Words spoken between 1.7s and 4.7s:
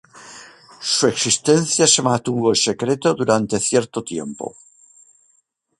se mantuvo en secreto durante cierto tiempo.